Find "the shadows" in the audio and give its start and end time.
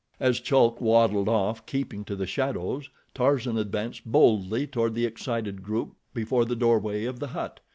2.15-2.89